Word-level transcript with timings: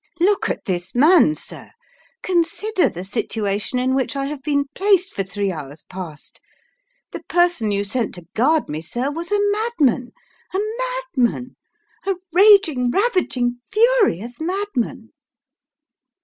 "Look 0.19 0.49
at 0.49 0.65
this 0.65 0.95
man, 0.95 1.35
sir; 1.35 1.69
consider 2.23 2.89
the 2.89 3.03
situation 3.03 3.77
in 3.77 3.93
which 3.93 4.15
I 4.15 4.25
have 4.25 4.41
been 4.41 4.65
placed 4.73 5.13
for 5.13 5.21
three 5.21 5.51
hours 5.51 5.83
past 5.83 6.41
the 7.11 7.21
person 7.25 7.69
you 7.69 7.83
sent 7.83 8.15
to 8.15 8.25
guard 8.35 8.67
me, 8.67 8.81
sir, 8.81 9.11
was 9.11 9.31
a 9.31 9.37
madman 9.51 10.11
a 10.55 10.59
madman 11.15 11.55
a 12.07 12.15
raging, 12.33 12.89
ravaging, 12.89 13.59
furious 13.71 14.39
madman." 14.41 15.11